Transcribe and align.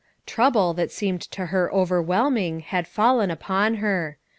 Trouble 0.25 0.73
that 0.73 0.89
seemed 0.89 1.21
to 1.21 1.49
lier 1.51 1.69
overwhelming 1.71 2.65
bad 2.71 2.87
fallen 2.87 3.29
upon 3.29 3.75
her. 3.75 4.17